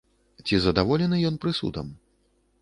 Ці 0.49 0.55
задаволены 0.63 1.19
ён 1.31 1.37
прысудам? 1.45 1.93